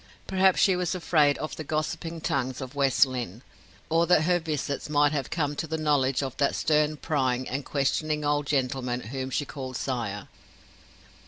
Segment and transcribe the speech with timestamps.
[0.25, 3.43] Perhaps she was afraid of the gossiping tongues of West Lynne,
[3.87, 7.63] or that her visits might have come to the knowledge of that stern, prying, and
[7.65, 10.27] questioning old gentleman whom she called sire.